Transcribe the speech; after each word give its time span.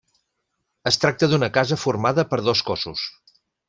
Es 0.93 0.97
tracta 1.03 1.31
d'una 1.33 1.51
casa 1.59 1.79
formada 1.85 2.29
per 2.35 2.43
dos 2.51 2.67
cossos. 2.73 3.09